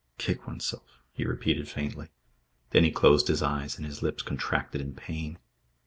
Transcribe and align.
Kick 0.17 0.47
oneself," 0.47 0.97
he 1.13 1.25
repeated 1.25 1.69
faintly. 1.69 2.07
Then 2.71 2.83
he 2.83 2.89
closed 2.89 3.27
his 3.27 3.43
eyes 3.43 3.77
and 3.77 3.85
his 3.85 4.01
lips 4.01 4.23
contracted 4.23 4.81
in 4.81 4.95
pain. 4.95 5.37